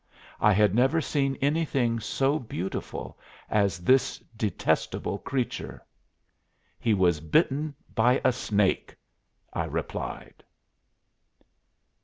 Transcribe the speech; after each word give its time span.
I 0.39 0.51
had 0.53 0.73
never 0.73 0.99
seen 0.99 1.37
anything 1.43 1.99
so 1.99 2.39
beautiful 2.39 3.19
as 3.51 3.77
this 3.83 4.17
detestable 4.35 5.19
creature. 5.19 5.85
"He 6.79 6.95
was 6.95 7.19
bitten 7.19 7.75
by 7.93 8.19
a 8.25 8.31
snake," 8.33 8.95
I 9.53 9.65
replied. 9.65 10.43